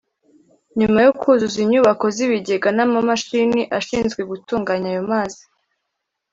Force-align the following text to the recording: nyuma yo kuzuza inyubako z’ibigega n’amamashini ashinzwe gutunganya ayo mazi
nyuma 0.79 0.99
yo 1.05 1.11
kuzuza 1.19 1.57
inyubako 1.65 2.05
z’ibigega 2.15 2.67
n’amamashini 2.77 3.61
ashinzwe 3.79 4.21
gutunganya 4.29 4.89
ayo 4.93 5.03
mazi 5.11 5.43